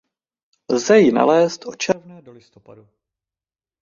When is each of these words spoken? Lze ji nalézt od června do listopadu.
Lze 0.75 0.99
ji 1.01 1.11
nalézt 1.11 1.63
od 1.65 1.75
června 1.75 2.21
do 2.21 2.31
listopadu. 2.31 2.87